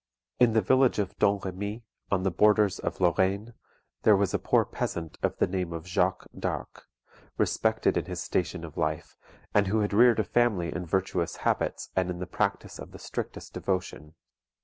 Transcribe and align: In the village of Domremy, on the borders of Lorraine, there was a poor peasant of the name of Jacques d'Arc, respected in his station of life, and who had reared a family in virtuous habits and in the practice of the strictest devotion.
In 0.39 0.53
the 0.53 0.63
village 0.63 0.97
of 0.97 1.15
Domremy, 1.19 1.83
on 2.09 2.23
the 2.23 2.31
borders 2.31 2.79
of 2.79 2.99
Lorraine, 2.99 3.53
there 4.01 4.15
was 4.17 4.33
a 4.33 4.39
poor 4.39 4.65
peasant 4.65 5.19
of 5.21 5.37
the 5.37 5.45
name 5.45 5.71
of 5.71 5.85
Jacques 5.85 6.25
d'Arc, 6.35 6.87
respected 7.37 7.95
in 7.95 8.05
his 8.05 8.19
station 8.19 8.63
of 8.63 8.77
life, 8.77 9.15
and 9.53 9.67
who 9.67 9.81
had 9.81 9.93
reared 9.93 10.17
a 10.19 10.23
family 10.23 10.73
in 10.73 10.87
virtuous 10.87 11.35
habits 11.45 11.89
and 11.95 12.09
in 12.09 12.17
the 12.17 12.25
practice 12.25 12.79
of 12.79 12.93
the 12.93 12.97
strictest 12.97 13.53
devotion. 13.53 14.15